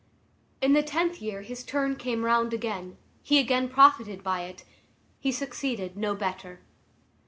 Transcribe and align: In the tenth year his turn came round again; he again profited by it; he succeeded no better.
In 0.63 0.73
the 0.73 0.81
tenth 0.81 1.21
year 1.21 1.43
his 1.43 1.63
turn 1.63 1.95
came 1.95 2.25
round 2.25 2.55
again; 2.55 2.97
he 3.21 3.37
again 3.37 3.69
profited 3.69 4.23
by 4.23 4.41
it; 4.45 4.63
he 5.19 5.31
succeeded 5.31 5.95
no 5.95 6.15
better. 6.15 6.61